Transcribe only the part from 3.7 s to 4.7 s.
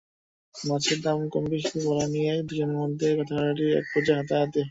একপর্যায়ে হাতাহাতি হয়।